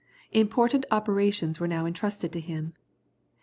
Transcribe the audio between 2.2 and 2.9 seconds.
to him.